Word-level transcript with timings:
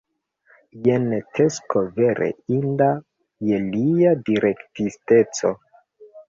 Jen 0.85 1.03
tasko 1.39 1.83
vere 1.99 2.29
inda 2.55 2.87
je 3.51 3.61
lia 3.67 4.15
direktisteco. 4.31 5.55